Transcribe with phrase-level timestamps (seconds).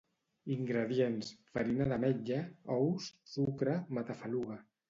[0.53, 2.39] Ingredients: farina d'ametlla,
[2.79, 4.63] ous, sucre, matafaluga